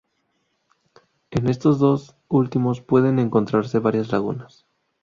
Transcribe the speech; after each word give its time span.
En 1.29 1.47
estos 1.47 1.77
dos 1.77 2.15
últimos 2.27 2.81
pueden 2.81 3.19
encontrarse 3.19 3.77
varias 3.77 4.11
lagunas. 4.11 4.65